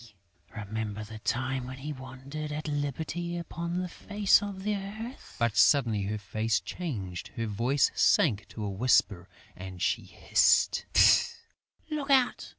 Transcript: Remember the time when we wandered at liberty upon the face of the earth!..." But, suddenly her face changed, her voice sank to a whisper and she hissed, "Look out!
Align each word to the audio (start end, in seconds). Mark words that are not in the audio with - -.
Remember 0.55 1.03
the 1.03 1.19
time 1.19 1.67
when 1.67 1.79
we 1.79 1.93
wandered 1.93 2.51
at 2.51 2.67
liberty 2.67 3.37
upon 3.37 3.77
the 3.77 3.87
face 3.87 4.41
of 4.41 4.63
the 4.63 4.75
earth!..." 4.75 5.35
But, 5.37 5.55
suddenly 5.55 6.05
her 6.05 6.17
face 6.17 6.59
changed, 6.59 7.27
her 7.35 7.45
voice 7.45 7.91
sank 7.93 8.47
to 8.47 8.63
a 8.63 8.69
whisper 8.71 9.29
and 9.55 9.79
she 9.79 10.05
hissed, 10.05 10.85
"Look 11.91 12.09
out! 12.09 12.49